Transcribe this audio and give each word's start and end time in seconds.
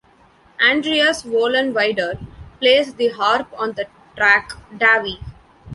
Andreas 0.59 1.21
Vollenweider 1.27 2.17
plays 2.59 2.95
the 2.95 3.09
harp 3.09 3.49
on 3.55 3.73
the 3.73 3.85
track 4.15 4.51
"Davy". 4.75 5.19